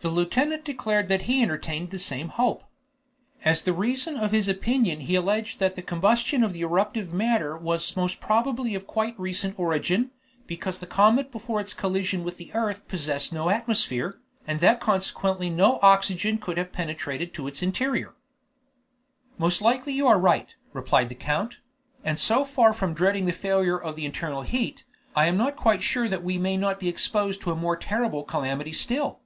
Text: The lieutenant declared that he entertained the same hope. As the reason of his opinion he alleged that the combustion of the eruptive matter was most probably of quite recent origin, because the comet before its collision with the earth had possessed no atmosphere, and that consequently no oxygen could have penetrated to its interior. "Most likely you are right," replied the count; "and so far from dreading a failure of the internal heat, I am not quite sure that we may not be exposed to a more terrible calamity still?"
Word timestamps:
The 0.00 0.10
lieutenant 0.10 0.66
declared 0.66 1.08
that 1.08 1.22
he 1.22 1.40
entertained 1.40 1.88
the 1.90 1.98
same 1.98 2.28
hope. 2.28 2.64
As 3.42 3.62
the 3.62 3.72
reason 3.72 4.18
of 4.18 4.32
his 4.32 4.48
opinion 4.48 5.00
he 5.00 5.14
alleged 5.14 5.60
that 5.60 5.76
the 5.76 5.82
combustion 5.82 6.44
of 6.44 6.52
the 6.52 6.60
eruptive 6.60 7.14
matter 7.14 7.56
was 7.56 7.96
most 7.96 8.20
probably 8.20 8.74
of 8.74 8.86
quite 8.86 9.18
recent 9.18 9.58
origin, 9.58 10.10
because 10.46 10.78
the 10.78 10.86
comet 10.86 11.32
before 11.32 11.58
its 11.58 11.72
collision 11.72 12.22
with 12.22 12.36
the 12.36 12.52
earth 12.52 12.80
had 12.80 12.88
possessed 12.88 13.32
no 13.32 13.48
atmosphere, 13.48 14.20
and 14.46 14.60
that 14.60 14.78
consequently 14.78 15.48
no 15.48 15.78
oxygen 15.80 16.36
could 16.36 16.58
have 16.58 16.70
penetrated 16.70 17.32
to 17.32 17.46
its 17.48 17.62
interior. 17.62 18.14
"Most 19.38 19.62
likely 19.62 19.94
you 19.94 20.06
are 20.06 20.20
right," 20.20 20.48
replied 20.74 21.08
the 21.08 21.14
count; 21.14 21.60
"and 22.02 22.18
so 22.18 22.44
far 22.44 22.74
from 22.74 22.92
dreading 22.92 23.26
a 23.30 23.32
failure 23.32 23.80
of 23.80 23.96
the 23.96 24.04
internal 24.04 24.42
heat, 24.42 24.84
I 25.16 25.28
am 25.28 25.38
not 25.38 25.56
quite 25.56 25.82
sure 25.82 26.08
that 26.08 26.22
we 26.24 26.36
may 26.36 26.58
not 26.58 26.78
be 26.78 26.90
exposed 26.90 27.40
to 27.42 27.50
a 27.52 27.56
more 27.56 27.76
terrible 27.78 28.22
calamity 28.24 28.74
still?" 28.74 29.20